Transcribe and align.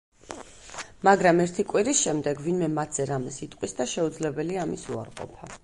მაგრამ 1.07 1.41
ერთი 1.43 1.65
კვირის 1.73 2.01
შემდეგ 2.07 2.41
ვინმე 2.47 2.71
მათზე 2.79 3.07
რამეს 3.13 3.39
იტყვის 3.49 3.79
და 3.81 3.89
შეუძლებელია 3.95 4.67
ამის 4.67 4.91
უარყოფა. 4.95 5.55